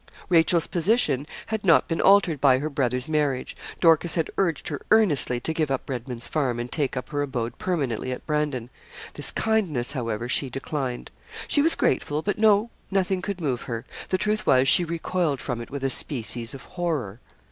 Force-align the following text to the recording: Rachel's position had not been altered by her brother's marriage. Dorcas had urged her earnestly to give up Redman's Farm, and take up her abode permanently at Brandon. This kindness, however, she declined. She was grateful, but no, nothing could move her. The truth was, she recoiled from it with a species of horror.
Rachel's 0.29 0.65
position 0.65 1.27
had 1.45 1.63
not 1.63 1.87
been 1.87 2.01
altered 2.01 2.41
by 2.41 2.57
her 2.57 2.71
brother's 2.71 3.07
marriage. 3.07 3.55
Dorcas 3.79 4.15
had 4.15 4.31
urged 4.35 4.69
her 4.69 4.81
earnestly 4.89 5.39
to 5.41 5.53
give 5.53 5.69
up 5.69 5.87
Redman's 5.87 6.27
Farm, 6.27 6.59
and 6.59 6.71
take 6.71 6.97
up 6.97 7.09
her 7.09 7.21
abode 7.21 7.59
permanently 7.59 8.11
at 8.11 8.25
Brandon. 8.25 8.71
This 9.13 9.29
kindness, 9.29 9.91
however, 9.91 10.27
she 10.27 10.49
declined. 10.49 11.11
She 11.47 11.61
was 11.61 11.75
grateful, 11.75 12.23
but 12.23 12.39
no, 12.39 12.71
nothing 12.89 13.21
could 13.21 13.39
move 13.39 13.61
her. 13.69 13.85
The 14.09 14.17
truth 14.17 14.47
was, 14.47 14.67
she 14.67 14.83
recoiled 14.83 15.39
from 15.39 15.61
it 15.61 15.69
with 15.69 15.83
a 15.83 15.91
species 15.91 16.55
of 16.55 16.63
horror. 16.63 17.19